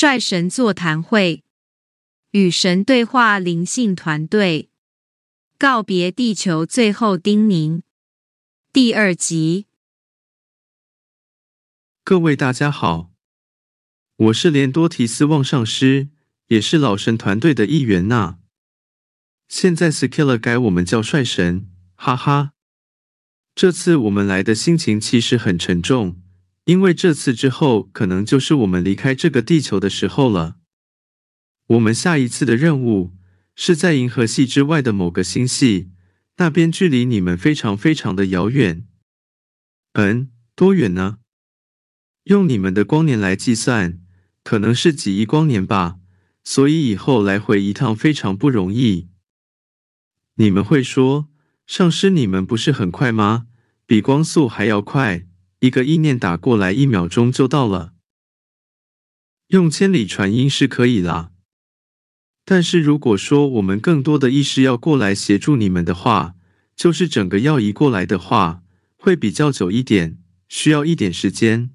[0.00, 1.44] 率神座谈会，
[2.30, 4.70] 与神对话灵性团队，
[5.58, 7.82] 告别地球最后叮咛，
[8.72, 9.66] 第二集。
[12.02, 13.10] 各位大家好，
[14.16, 16.08] 我是连多提斯望上师，
[16.46, 18.38] 也是老神团队的一员呐。
[19.48, 22.52] 现在 Skiller 改我们叫帅神，哈哈。
[23.54, 26.22] 这次我们来的心情其实很沉重。
[26.64, 30.56] 因为这次之后，可能就是我们离开这个地球的时候了。
[31.66, 33.16] 我们下一次的任务
[33.54, 35.90] 是在银河系之外的某个星系，
[36.36, 38.86] 那边距离你们非常非常的遥远。
[39.94, 41.18] 嗯，多远呢？
[42.24, 44.00] 用你们的光年来计算，
[44.44, 45.96] 可能是几亿光年吧。
[46.42, 49.10] 所以以后来回一趟非常不容易。
[50.36, 51.28] 你们会说，
[51.66, 53.46] 上师，你们不是很快吗？
[53.84, 55.26] 比光速还要快。
[55.60, 57.92] 一个意念打过来，一秒钟就到了。
[59.48, 61.32] 用千里传音是可以啦，
[62.44, 66.34] 但是如果说我们更多的意识要过来协助你们的话，
[66.74, 68.62] 就是整个要移过来的话，
[68.96, 71.70] 会比较久一点，需要一点时间。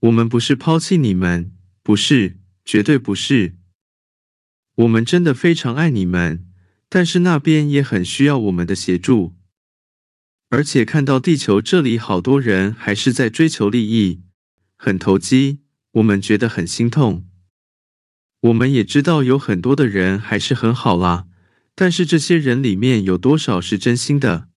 [0.00, 3.56] 我们不是抛弃你们，不是，绝对不是。
[4.76, 6.46] 我们真的非常爱你们，
[6.88, 9.36] 但是那边也很需要我们的协助。
[10.50, 14.22] 而且看到地球这里好多人还是在追求利益，
[14.76, 15.60] 很投机，
[15.92, 17.24] 我们觉得很心痛。
[18.40, 21.26] 我们也知道有很多的人还是很好啦，
[21.76, 24.48] 但是这些人里面有多少是真心的？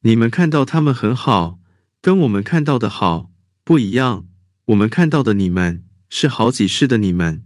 [0.00, 1.60] 你们看到他们很好，
[2.00, 3.30] 跟我们看到的好
[3.62, 4.26] 不一样。
[4.66, 7.44] 我们看到的你们是好几世的你们，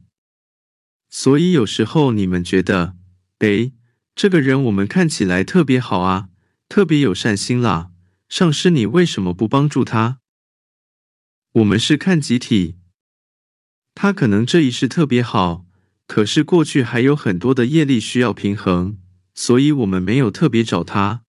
[1.10, 2.96] 所以有时候你们觉得，
[3.40, 3.74] 诶，
[4.14, 6.28] 这个人我们看起来特别好啊。
[6.68, 7.90] 特别有善心啦，
[8.28, 10.18] 上师，你为什么不帮助他？
[11.52, 12.76] 我们是看集体，
[13.94, 15.64] 他可能这一世特别好，
[16.06, 18.98] 可是过去还有很多的业力需要平衡，
[19.34, 21.22] 所以我们没有特别找他。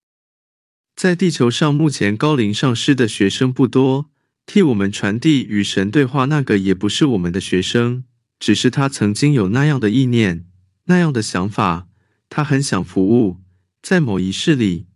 [0.95, 4.09] 在地球上，目前高龄上师的学生不多，
[4.47, 8.03] 替我们传递与神对话那个也不是我们的学生，
[8.39, 10.47] 只是他曾经有那样的意念、
[10.85, 11.87] 那样的想法，
[12.27, 13.37] 他很想服务，
[13.83, 14.87] 在某一世里。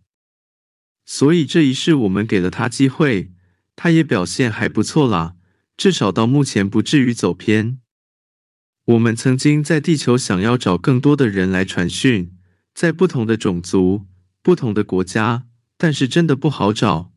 [1.04, 3.32] 所以这一世我们给了他机会，
[3.74, 5.34] 他也表现还不错啦，
[5.76, 7.80] 至少到目前不至于走偏。
[8.84, 12.36] 我们曾经在地球想要找更多的人来传讯，
[12.74, 14.06] 在不同的种族、
[14.42, 15.46] 不同的国家，
[15.76, 17.12] 但是真的不好找。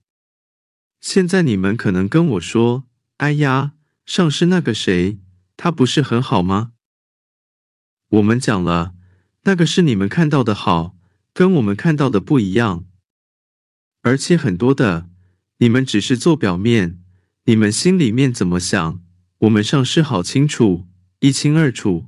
[1.02, 2.86] 现在你们可能跟我说
[3.18, 3.74] ：“哎呀，
[4.06, 5.20] 上师那个谁，
[5.58, 6.72] 他不是很好吗？”
[8.10, 8.94] 我们讲了，
[9.44, 10.96] 那个是你们看到的好，
[11.34, 12.86] 跟我们看到的不一样。
[14.06, 15.10] 而且很多的，
[15.58, 17.00] 你们只是做表面，
[17.46, 19.02] 你们心里面怎么想，
[19.40, 20.86] 我们上师好清楚，
[21.22, 22.06] 一清二楚。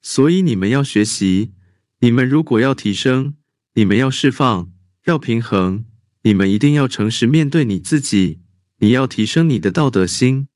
[0.00, 1.52] 所以你们要学习，
[2.00, 3.34] 你们如果要提升，
[3.74, 4.72] 你们要释放，
[5.04, 5.84] 要平衡，
[6.22, 8.40] 你们一定要诚实面对你自己，
[8.78, 10.48] 你要提升你的道德心。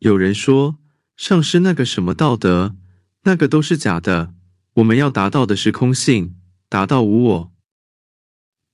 [0.00, 0.76] 有人说，
[1.16, 2.76] 上师那个什么道德，
[3.22, 4.34] 那个都是假的，
[4.74, 6.36] 我们要达到的是空性，
[6.68, 7.52] 达到无我。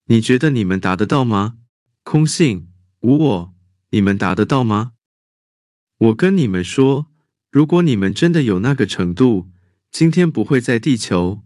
[0.09, 1.59] 你觉得你们达得到吗？
[2.05, 2.69] 空性
[3.01, 3.55] 无我，
[3.91, 4.93] 你们达得到吗？
[5.99, 7.09] 我跟你们说，
[7.51, 9.51] 如果你们真的有那个程度，
[9.91, 11.43] 今天不会在地球。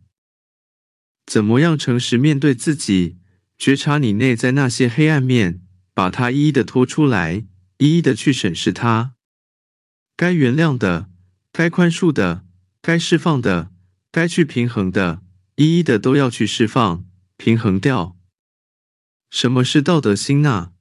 [1.24, 3.16] 怎么样诚实面对自己，
[3.56, 5.62] 觉察你内在那些黑暗面，
[5.94, 7.46] 把它一一的拖出来，
[7.78, 9.14] 一一的去审视它。
[10.18, 11.08] 该原谅的，
[11.50, 12.44] 该宽恕的，
[12.82, 13.70] 该释放的，
[14.12, 15.22] 该去平衡的，
[15.56, 17.06] 一一的都要去释放、
[17.38, 18.18] 平衡掉。
[19.30, 20.72] 什么是道德心呐？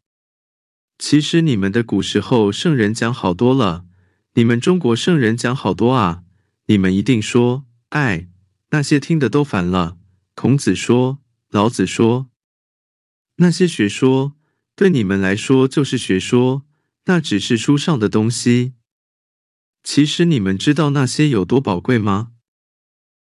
[0.97, 3.85] 其实你们的古时候圣人讲好多了，
[4.33, 6.23] 你们中国圣人讲好多啊。
[6.65, 8.27] 你们一定说爱，
[8.71, 9.97] 那些听的都烦了。
[10.35, 12.29] 孔子说，老子说，
[13.37, 14.35] 那些学说
[14.75, 16.66] 对你们来说就是学说，
[17.05, 18.73] 那只是书上的东西。
[19.84, 22.31] 其实你们知道那些有多宝贵吗？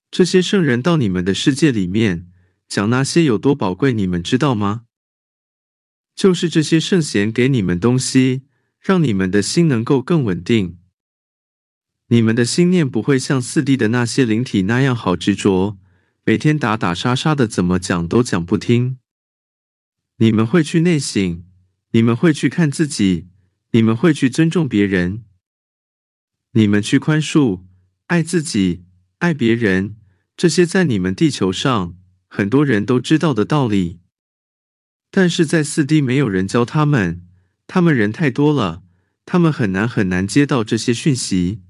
[0.10, 2.32] 这些圣人到你们的世界里面
[2.68, 4.86] 讲那些有多宝贵，你们知道吗？
[6.20, 8.42] 就是这些圣贤给你们东西，
[8.78, 10.78] 让你们的心能够更稳定。
[12.10, 15.78] 你们的心念不会像四弟的那些灵体那样好执着，
[16.26, 18.98] 每天打打杀杀的，怎么讲都讲不听。
[20.18, 21.42] 你们会去内省，
[21.92, 23.30] 你们会去看自己，
[23.72, 25.24] 你们会去尊重别人，
[26.52, 27.62] 你们去宽恕、
[28.08, 28.84] 爱自己、
[29.20, 29.96] 爱别人，
[30.36, 31.96] 这些在你们地球上
[32.28, 34.02] 很多人都知道的道理。
[35.12, 37.26] 但是在四 D 没有人教他们，
[37.66, 38.84] 他们人太多了，
[39.26, 41.62] 他们很难很难接到这些讯息，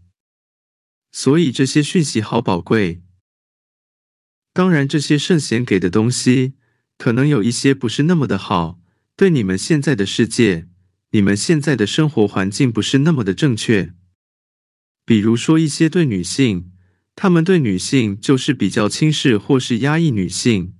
[1.12, 3.02] 所以这些讯息好宝贵。
[4.52, 6.56] 当然，这些圣贤给的东西，
[6.98, 8.82] 可能有一些不是那么的好，
[9.16, 10.68] 对你们现在的世界，
[11.12, 13.94] 你们现在的生活环境不是那么的正确。
[15.06, 16.72] 比如说一些对女性，
[17.16, 20.76] 他们对女性就是比较轻视或是压抑女性。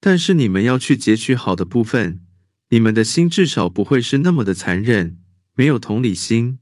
[0.00, 2.24] 但是你们要去截取好的部分，
[2.70, 5.18] 你们的心至少不会是那么的残忍，
[5.54, 6.58] 没有同理心。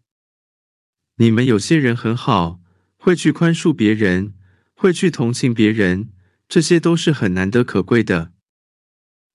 [1.16, 2.60] 你们有些人很好，
[2.96, 4.34] 会去宽恕别人。
[4.80, 6.10] 会去同情别人，
[6.48, 8.30] 这些都是很难得可贵的。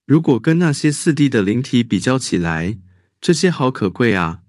[0.05, 2.79] 如果跟那些四 D 的灵体比较起来，
[3.19, 4.43] 这些好可贵啊！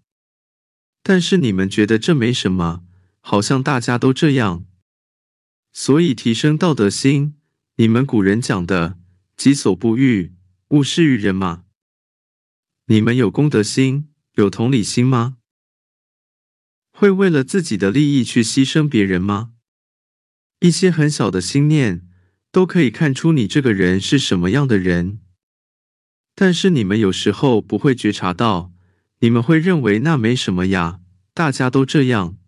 [1.03, 2.85] 但是你们觉得这没什么，
[3.21, 4.65] 好像大家都这样。
[5.73, 7.35] 所以提升道德心，
[7.75, 8.97] 你们古人讲的
[9.37, 10.35] “己所不欲，
[10.69, 11.65] 勿施于人”吗？
[12.87, 15.39] 你们有公德心，有同理心吗？
[16.91, 19.53] 会为了自己的利益去牺牲别人吗？
[20.61, 22.09] 一些很小的心念，
[22.53, 25.21] 都可以看出你这个人是什么样的人。
[26.37, 28.73] 但是你们有时候不会觉察到，
[29.19, 31.01] 你们会认为那没什么呀，
[31.33, 32.39] 大家都这样。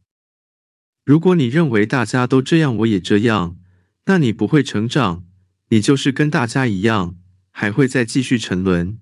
[1.04, 3.58] 如果你认为大家都这样，我也这样，
[4.06, 5.25] 那你不会成长，
[5.68, 7.16] 你就是跟大家一样，
[7.50, 8.98] 还会再继续沉沦。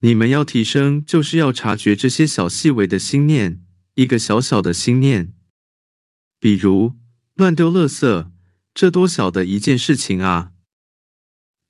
[0.00, 3.62] 你们要提升，就是要察觉这些小细微的心念，
[3.94, 5.32] 一个小小的心念，
[6.38, 7.00] 比如。
[7.36, 8.32] 乱丢垃圾，
[8.74, 10.52] 这多小的一件事情啊！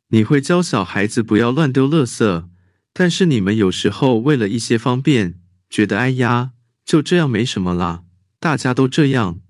[0.09, 2.49] 你会教小孩子不要乱丢垃圾，
[2.93, 8.03] 但是你们有时候为了一些方便，觉得哎呀，就这样没什么啦，
[8.41, 9.41] 大家都这样。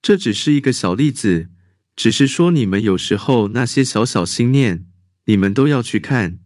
[0.00, 1.48] 这只是一个小例子，
[1.98, 4.86] 只是说你们有时候那些小小心念，
[5.24, 6.38] 你们都要去看。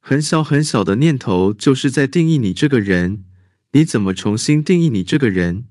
[0.00, 3.24] 很小很小的念头，就是在定义你这个人。
[3.72, 5.68] 你怎么重新定义你这个人？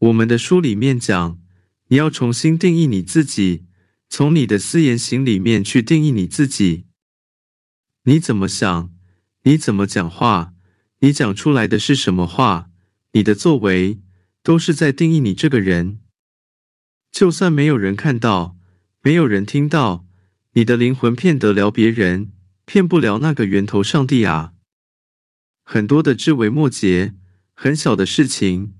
[0.00, 1.40] 我们的书里面讲，
[1.88, 3.64] 你要重新定义你自己，
[4.10, 6.84] 从你的思言行里面去定义你自己。
[8.04, 8.92] 你怎么想？
[9.44, 10.52] 你怎么讲话？
[10.98, 12.68] 你讲出来的是什么话？
[13.12, 14.02] 你的作为
[14.42, 16.00] 都是在定义你这个人。
[17.12, 18.56] 就算没有人看到，
[19.02, 20.06] 没有人听到，
[20.54, 22.32] 你的灵魂骗得了别人，
[22.64, 24.54] 骗不了那个源头上帝啊！
[25.62, 27.14] 很多的枝微末节，
[27.52, 28.74] 很小的事情。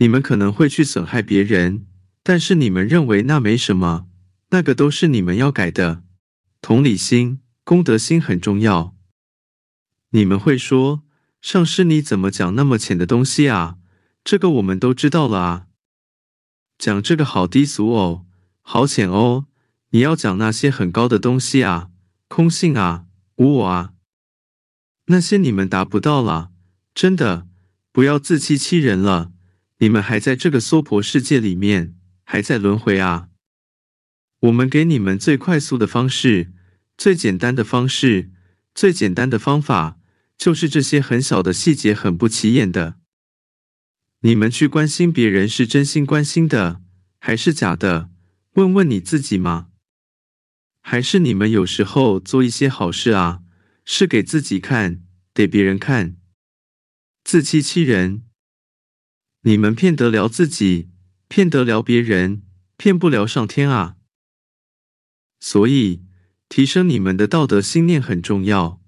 [0.00, 1.86] 你们可能会去损害别人，
[2.22, 4.06] 但是你们认为那没什么，
[4.50, 6.04] 那个都是你们要改的。
[6.60, 8.94] 同理心、公德心很重要。
[10.10, 11.02] 你们会说，
[11.40, 13.78] 上师你怎么讲那么浅的东西啊？
[14.22, 15.67] 这个我们都知道了啊。
[16.78, 18.24] 讲这个好低俗哦，
[18.62, 19.46] 好浅哦。
[19.90, 21.90] 你要讲那些很高的东西啊，
[22.28, 23.94] 空性啊，无我啊，
[25.06, 26.50] 那些你们达不到了。
[26.94, 27.48] 真的，
[27.90, 29.32] 不要自欺欺人了。
[29.78, 31.94] 你们还在这个娑婆世界里面，
[32.24, 33.28] 还在轮回啊！
[34.40, 36.52] 我们给你们最快速的方式，
[36.96, 38.30] 最简单的方式，
[38.74, 39.98] 最简单的方法，
[40.36, 42.96] 就是这些很小的细节，很不起眼的。
[44.20, 46.82] 你们去关心别人，是真心关心的，
[47.20, 48.10] 还是假的？
[48.54, 49.68] 问问你自己吗？
[50.80, 53.42] 还是你们有时候做一些好事啊，
[53.84, 56.16] 是给自己看，给别人看，
[57.22, 58.24] 自欺欺人。
[59.42, 60.90] 你们骗得了自己，
[61.28, 62.42] 骗得了别人，
[62.76, 63.94] 骗不了上天啊！
[65.38, 66.02] 所以
[66.48, 68.82] 提升你们的道德心念很重要，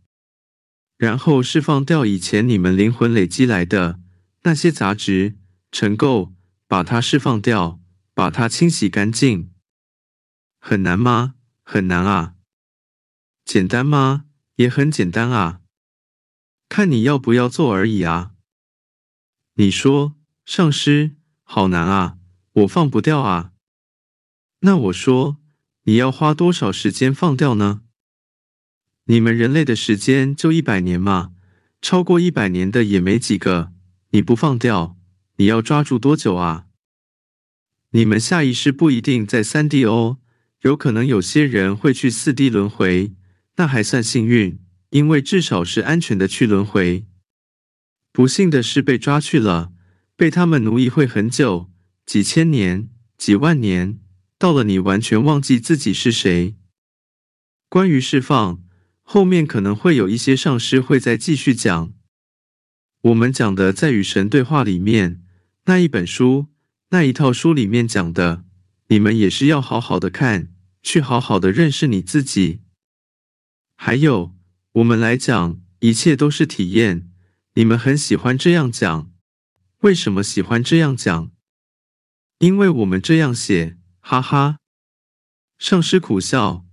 [0.96, 3.99] 然后释放掉以前你们灵魂累积来的
[4.42, 5.36] 那些杂质
[5.70, 6.32] 尘垢，
[6.66, 7.80] 把它释放掉，
[8.14, 9.52] 把它清洗干净。
[10.58, 11.34] 很难吗？
[11.62, 12.34] 很难啊！
[13.44, 14.26] 简单吗？
[14.56, 15.60] 也很简单啊！
[16.68, 18.32] 看你要不要做而已啊！
[19.54, 20.16] 你说。
[20.46, 22.18] 上师，好难啊，
[22.52, 23.52] 我放不掉啊。
[24.60, 25.36] 那我说，
[25.84, 27.82] 你要花多少时间放掉呢？
[29.04, 31.34] 你们人类的时间就一百年嘛，
[31.80, 33.72] 超过一百年的也没几个。
[34.10, 34.96] 你不放掉，
[35.36, 36.66] 你要抓住多久啊？
[37.90, 40.18] 你们下一世不一定在三 D 哦，
[40.62, 43.12] 有可能有些人会去四 D 轮回，
[43.56, 44.58] 那还算幸运，
[44.90, 47.06] 因为至少是安全的去轮回。
[48.12, 49.72] 不幸的是被抓去了。
[50.16, 51.70] 被他们奴役会很久，
[52.04, 53.98] 几千年、几万年，
[54.36, 56.56] 到了你完全忘记自己是谁。
[57.70, 58.62] 关于释放，
[59.00, 61.94] 后面可能会有一些上师会再继续讲。
[63.02, 65.22] 我们讲的在与神对话里面
[65.64, 66.48] 那一本书，
[66.90, 68.44] 那一套书里面讲的，
[68.88, 70.52] 你们也是要好好的看，
[70.82, 72.60] 去好好的认识你自己。
[73.74, 74.36] 还有，
[74.72, 77.10] 我们来讲，一切都是体验。
[77.54, 79.10] 你们很喜欢这样讲，
[79.80, 81.30] 为什么喜欢这样讲？
[82.38, 84.58] 因为我们这样写，哈哈。
[85.58, 86.66] 上师苦笑，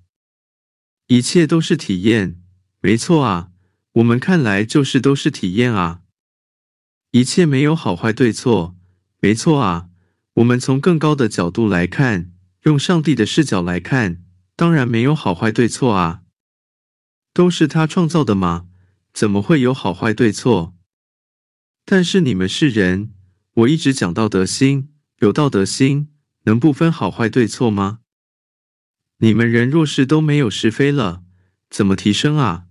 [1.07, 2.41] 一切都是体验，
[2.81, 3.51] 没错啊。
[3.93, 6.01] 我们看来就是都是体验啊。
[7.11, 8.75] 一切没有好坏对错，
[9.19, 9.89] 没错啊。
[10.33, 12.31] 我们从更高的角度来看，
[12.63, 14.23] 用上帝的视角来看，
[14.55, 16.21] 当然没有好坏对错啊。
[17.33, 18.67] 都是他创造的吗？
[19.13, 20.75] 怎么会有好坏对错？
[21.85, 23.13] 但是你们是人，
[23.53, 26.09] 我一直讲道德心，有道德心，
[26.43, 27.99] 能不分好坏对错吗？
[29.19, 31.23] 你们人若是都没有是非了，
[31.69, 32.65] 怎么提升啊？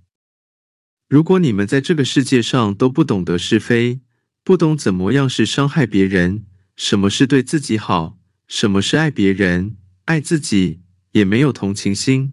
[1.08, 4.00] 如果你们在这个世界上都不懂得是非，
[4.46, 12.32] 不懂怎么样是伤害别人，什么是对自己好，什么是爱别人、爱自己，也没有同情心，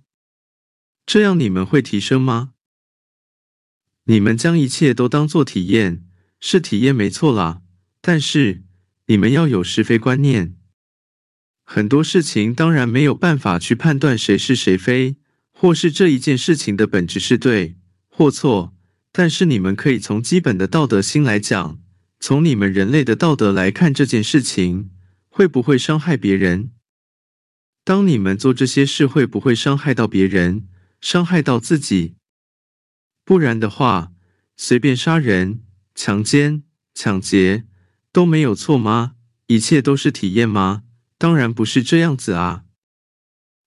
[1.08, 2.52] 这样你们会提升吗？
[4.04, 6.06] 你们将一切都当做体验，
[6.40, 7.64] 是体验没错啦。
[8.00, 8.62] 但是
[9.08, 10.56] 你们要有是非观念。
[11.64, 15.16] 很多事情当然没有办法去判断谁是谁非，
[15.52, 18.76] 或是这一件事情的本质是对或错。
[19.12, 21.80] 但是你们可以从基本的道德心来讲，
[22.26, 24.92] 从你们人类的道德来看这件事情
[25.28, 26.72] 会不会伤害别人。
[27.84, 30.66] 当你们做这些事会不会伤害到别人，
[31.02, 32.16] 伤害到自己？
[33.26, 34.14] 不然的话，
[34.56, 35.64] 随便杀人、
[35.94, 36.64] 强奸、
[36.94, 37.66] 抢劫
[38.14, 39.16] 都没有错吗？
[39.48, 40.84] 一切都是体验吗？
[41.18, 42.64] 当然不是这样子啊！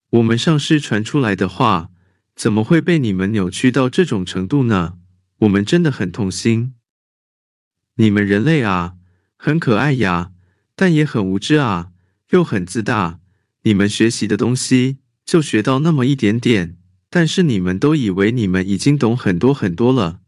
[0.08, 1.90] 我们上师传出来的话，
[2.34, 4.96] 怎么会被你们扭曲到这种程度呢？
[5.40, 6.75] 我们真的很痛心。
[7.96, 8.96] 你们人类啊，
[9.36, 10.32] 很可爱呀，
[10.74, 11.92] 但也很无知啊，
[12.30, 13.20] 又很自大。
[13.62, 16.76] 你们学习的东西就学到那么一点点，
[17.08, 20.20] 但是你们都以为你们已经懂很多很多了。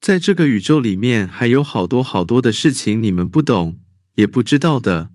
[0.00, 3.80] 在这个宇宙里面，还有好多好多的事情你们不懂，
[4.16, 5.12] 也不知道的。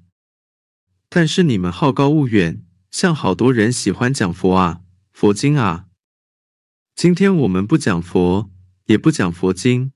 [1.10, 4.82] 但是你们好高骛远，像好多人喜欢讲佛啊、
[5.12, 5.88] 佛经啊。
[6.96, 8.50] 今天我们不讲佛，
[8.86, 9.92] 也不讲佛经。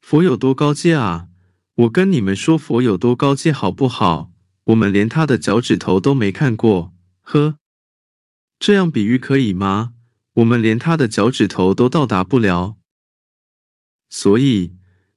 [0.00, 1.28] 佛有多高阶啊？
[1.74, 4.32] 我跟你们说，佛有多高阶好不好？
[4.64, 6.92] 我们连他的脚趾头都没看过。
[7.22, 7.56] 呵，
[8.58, 9.94] 这样比喻可以吗？
[10.34, 12.76] 我们连他的脚趾头都到达不了。
[14.08, 14.74] 所以，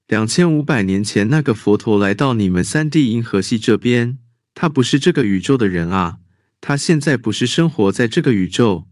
[0.07, 4.19] 两千五百年前那个佛陀来到你们三 D 银河系这边。
[4.55, 6.19] 他不是这个宇宙的人啊！
[6.61, 8.87] 他现在不是生活在这个宇宙。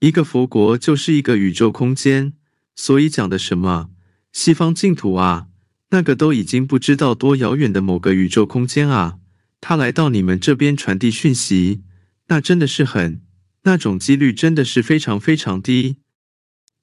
[0.00, 2.34] 一个佛国就是一个宇宙空间，
[2.76, 3.90] 所以讲的什么
[4.32, 5.48] 西方净土啊，
[5.90, 9.18] 那个都已经不知道多遥远的某个宇宙空间啊。
[9.60, 11.82] 他来到你们这边传递讯息，
[12.28, 13.22] 那真的是很
[13.64, 15.98] 那种几率真的是非常非常低，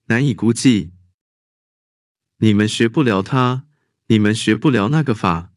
[0.08, 0.92] 难以估计。
[2.40, 3.66] 你们学不了他，
[4.08, 5.52] 你们学不了那个法。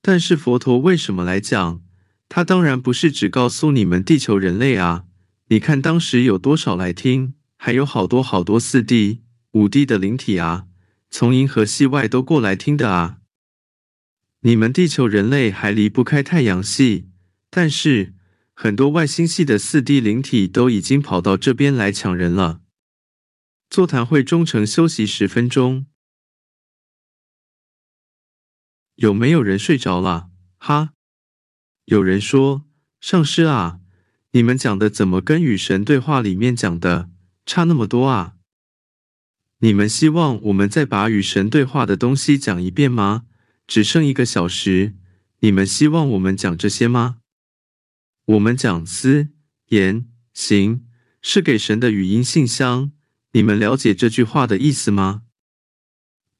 [0.00, 1.82] 但是佛陀为什么来讲？
[2.28, 5.04] 他当然不是只告诉你们地球人类啊！
[5.48, 9.22] 你看当时有多少来听，还有好多好多四 D、
[9.52, 10.66] 五 D 的灵体啊，
[11.14, 13.18] 从银河系外都过来听的啊！
[14.40, 17.10] 你们地球人类还离不开太阳系，
[17.50, 18.14] 但是
[18.54, 22.62] 很多外星系的四 D 灵体都已经跑到这边来抢人了。
[23.68, 25.84] 座谈会中程休息十分钟。
[28.94, 30.30] 有没有人睡着了？
[30.56, 30.94] 哈！
[31.84, 32.64] 有人说
[33.02, 33.80] ：“上师啊，
[34.30, 37.10] 你们讲的怎么跟与神对话里面讲的
[37.44, 38.36] 差那么多啊？
[39.64, 43.26] 你们希望我们再把与神对话的东西讲一遍吗？
[43.68, 44.96] 只剩一个小时，
[45.38, 47.18] 你们希望我们讲这些吗？
[48.24, 49.28] 我们讲思、
[49.68, 50.84] 言、行，
[51.20, 52.90] 是给神的语音信箱。
[53.34, 55.22] 你们了解这句话的意思吗？”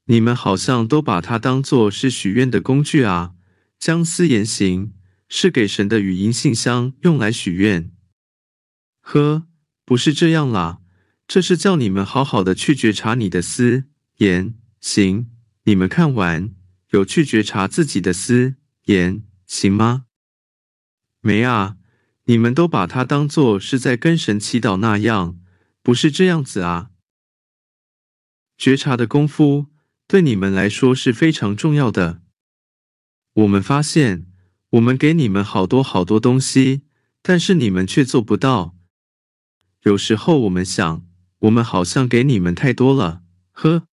[0.07, 3.35] 你们好像都把它当做是许愿的工具啊！
[3.79, 4.93] 将思言行
[5.29, 7.89] 是给神的语音信箱用来许愿。
[8.99, 9.47] 呵，
[9.85, 10.81] 不是这样啦，
[11.33, 13.85] 这是叫你们好好的去觉察你的思
[14.17, 15.31] 言行。
[15.63, 16.53] 你们看完
[16.91, 20.05] 有去觉察自己的思言行吗？
[21.21, 21.77] 没啊！
[22.25, 25.39] 你们都把它当做是在跟神祈祷那样，
[25.81, 26.91] 不是这样子啊！
[28.55, 29.71] 觉察的功夫。
[30.05, 32.21] 对你们来说是非常重要的。
[33.33, 34.27] 我们发现，
[34.69, 36.83] 我们给你们好多好多东西，
[37.23, 38.77] 但是你们却做不到。
[39.81, 41.03] 有时候我们想，
[41.43, 43.21] 我们好像给你们太多了。
[43.51, 43.87] 呵，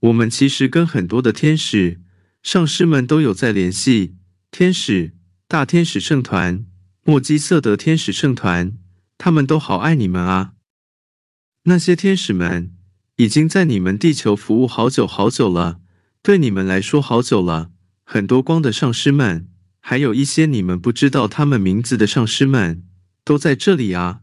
[0.00, 2.00] 我们其实跟很多的天使、
[2.42, 4.16] 上师们都有在联系。
[4.50, 5.14] 天使、
[5.48, 6.64] 大天使圣团、
[7.04, 8.76] 莫基瑟德天使圣团，
[9.18, 10.52] 他们都好爱你们啊。
[11.64, 12.72] 那些天使们。
[13.16, 15.78] 已经在你们地球服务好久好久了，
[16.20, 17.70] 对你们来说好久了。
[18.02, 22.82] 很多光的上师们，还有一些你们不知道他们名字的上师们，
[23.22, 24.22] 都在这里啊。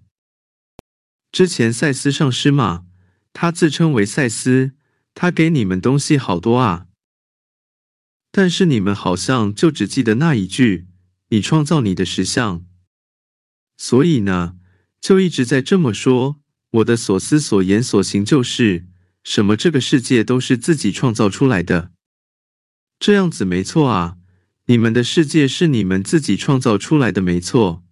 [1.32, 2.86] 之前赛斯上师嘛，
[3.32, 4.74] 他自称为赛斯，
[5.14, 6.88] 他给你们东西好多啊。
[8.32, 10.88] 但是你们好像就只记得那一句
[11.30, 12.66] ：“你创造你的实相。”
[13.78, 14.58] 所以呢，
[15.00, 16.42] 就一直在这么说。
[16.72, 18.88] 我的所思所言所行就是
[19.24, 19.58] 什么？
[19.58, 21.92] 这个世界都是自己创造出来的，
[22.98, 24.18] 这样子没错啊。
[24.68, 27.84] 你们的世界是你们自己创造出来的，没错。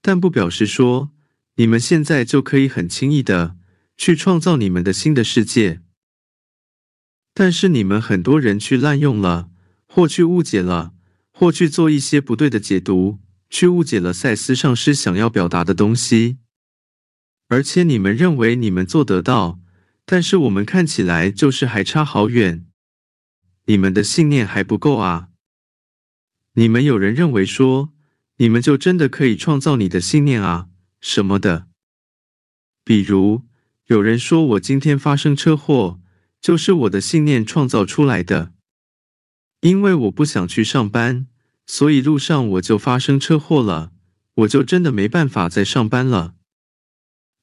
[0.00, 1.10] 但不表示说
[1.56, 3.56] 你们现在就可以很轻易的
[3.96, 5.80] 去创造你们的新的世界。
[7.32, 9.50] 但是你们很多人去滥用了，
[9.86, 10.92] 或去误解了，
[11.32, 16.38] 或去做一些不对的解读，去误解了赛斯上师想要表达的东西。
[17.48, 19.60] 而且你们认为你们做得到，
[20.04, 22.66] 但是我们看起来就是还差好远。
[23.66, 25.28] 你们的信念还不够啊！
[26.54, 27.92] 你们有人认为说，
[28.36, 30.68] 你们就真的可以创造你的信念啊
[31.08, 31.68] 什么的？
[32.82, 33.44] 比如
[33.84, 36.00] 有人说我今天发生车祸，
[36.40, 38.52] 就是我的信念创造出来的，
[39.60, 41.28] 因为我不想去上班，
[41.64, 43.92] 所以路上我就发生车祸了，
[44.34, 46.34] 我就真的没办法再上班了。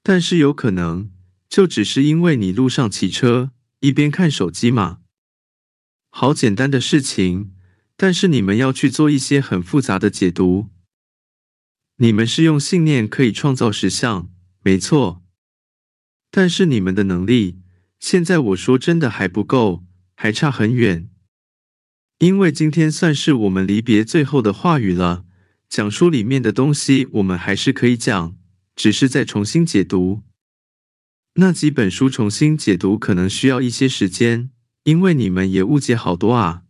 [0.04, 1.14] 但是有可能，
[1.48, 5.00] 就只是因为你路上骑车一边看手机嘛，
[6.10, 7.54] 好简单的事情。
[7.96, 10.73] 但是你们要去做一些很复杂的解读。
[11.98, 14.30] 你们是用信念可以创造实相，
[14.62, 15.24] 没错。
[16.32, 17.60] 但是你们的能力，
[18.00, 19.84] 现在我说真的还不够，
[20.16, 21.10] 还差很远。
[22.20, 25.26] 因为今天算是我们离别最后的话语了，
[25.70, 28.38] 讲书里面的东西我们还是可以讲。
[28.76, 30.24] 只是再重新解读
[31.36, 34.50] 那几本书，重新解读可能需要一些时间，
[34.84, 36.63] 因为你们也误解好多啊。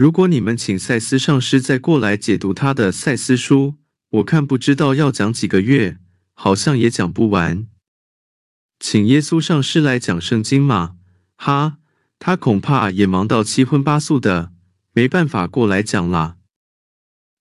[0.00, 3.74] 如果你们请赛斯上师再过来解读他的赛斯书，
[4.08, 5.98] 我看不知道要讲几个月，
[6.32, 7.66] 好像也讲不完。
[8.78, 10.96] 请耶稣上师来讲圣经嘛？
[11.36, 11.76] 哈，
[12.18, 14.54] 他恐怕也忙到七荤八素的，
[14.94, 16.38] 没办法过来讲啦。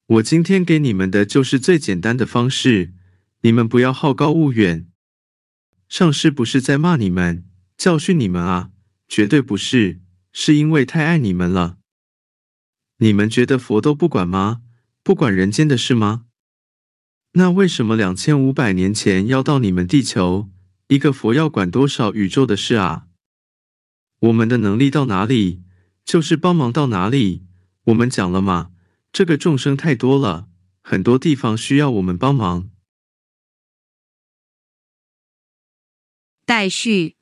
[0.07, 2.91] 我今天给你们的就是最简单的方式，
[3.43, 4.89] 你们不要好高骛远。
[5.87, 7.45] 上师不是在骂你们、
[7.77, 8.71] 教训你们啊，
[9.07, 10.01] 绝对不是，
[10.33, 11.77] 是因为太爱你们了。
[13.01, 14.61] 你们觉得佛都不管吗？
[15.03, 16.25] 不管人间的事吗？
[17.33, 20.49] 那为什么两千五百年前要到你们地球？
[20.87, 23.07] 一个佛要管多少宇宙的事啊？
[24.19, 25.63] 我们的能力到哪里，
[26.03, 27.45] 就是帮忙到哪里。
[27.85, 28.71] 我们讲了吗？
[29.13, 30.49] 这个众生太多了，
[30.81, 32.69] 很多地方需要我们帮忙。
[36.45, 37.15] 待续，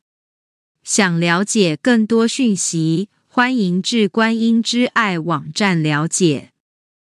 [0.81, 6.53] 想了解更多讯息，欢迎至观音之爱网站了解。